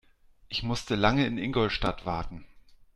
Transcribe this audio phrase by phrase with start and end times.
[0.49, 2.43] Ich musste lange in Ingolstadt warten